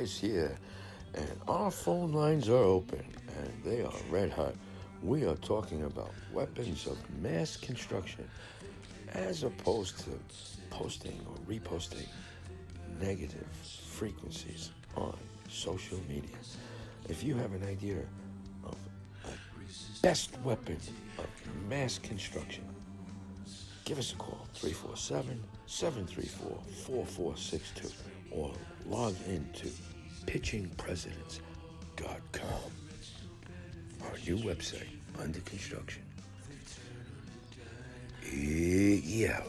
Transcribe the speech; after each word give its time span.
Yes, 0.00 0.18
here. 0.18 0.58
And 1.14 1.30
our 1.46 1.70
phone 1.70 2.12
lines 2.12 2.48
are 2.48 2.56
open, 2.56 3.04
and 3.38 3.52
they 3.64 3.82
are 3.82 3.92
red 4.10 4.30
hot. 4.30 4.54
We 5.02 5.24
are 5.24 5.36
talking 5.36 5.84
about 5.84 6.10
weapons 6.32 6.86
of 6.88 6.98
mass 7.22 7.56
construction, 7.56 8.28
as 9.12 9.44
opposed 9.44 10.00
to 10.00 10.10
posting 10.70 11.20
or 11.28 11.36
reposting 11.52 12.08
negative 13.00 13.46
frequencies 13.86 14.72
on 14.96 15.16
social 15.48 16.00
media. 16.08 16.36
If 17.08 17.22
you 17.22 17.36
have 17.36 17.52
an 17.52 17.64
idea 17.64 17.98
of 18.64 18.76
a 19.24 20.02
best 20.02 20.36
weapon 20.42 20.78
of 21.18 21.26
mass 21.68 21.98
construction, 21.98 22.64
give 23.84 24.00
us 24.00 24.12
a 24.12 24.16
call 24.16 24.48
347 24.54 25.40
734 25.66 26.58
4462 26.84 27.88
or 28.33 28.33
log 29.04 29.14
into 29.28 29.68
pitchingpresidents.com, 30.24 32.70
our 34.02 34.16
new 34.26 34.38
website 34.38 34.88
under 35.20 35.40
construction. 35.40 36.02
Yeah. 38.32 39.42